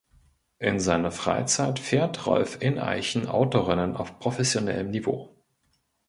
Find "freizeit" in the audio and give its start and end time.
1.11-1.77